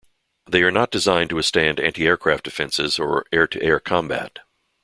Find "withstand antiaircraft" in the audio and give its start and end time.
1.35-2.41